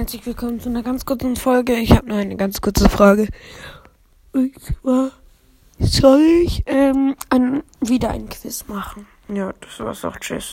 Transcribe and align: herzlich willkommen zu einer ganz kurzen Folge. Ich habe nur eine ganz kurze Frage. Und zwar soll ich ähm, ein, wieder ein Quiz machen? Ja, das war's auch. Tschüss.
herzlich 0.00 0.24
willkommen 0.24 0.58
zu 0.58 0.70
einer 0.70 0.82
ganz 0.82 1.04
kurzen 1.04 1.36
Folge. 1.36 1.74
Ich 1.74 1.92
habe 1.92 2.08
nur 2.08 2.16
eine 2.16 2.34
ganz 2.34 2.62
kurze 2.62 2.88
Frage. 2.88 3.28
Und 4.32 4.54
zwar 4.58 5.10
soll 5.78 6.22
ich 6.42 6.62
ähm, 6.64 7.14
ein, 7.28 7.62
wieder 7.82 8.08
ein 8.08 8.30
Quiz 8.30 8.66
machen? 8.66 9.06
Ja, 9.28 9.52
das 9.60 9.78
war's 9.78 10.02
auch. 10.06 10.16
Tschüss. 10.16 10.48